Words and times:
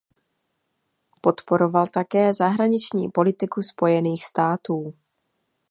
Podporoval 1.21 1.87
také 1.87 2.33
zahraniční 2.33 3.09
politiku 3.09 3.61
Spojených 3.61 4.25
států. 4.25 4.93